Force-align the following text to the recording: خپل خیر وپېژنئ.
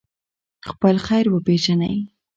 خپل 0.67 0.95
خیر 1.07 1.25
وپېژنئ. 1.33 1.97